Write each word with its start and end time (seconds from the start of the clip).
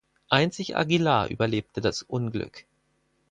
Einzig 0.29 0.75
Aguilar 0.75 1.27
überlebte 1.29 1.79
das 1.79 2.01
Unglück. 2.01 2.65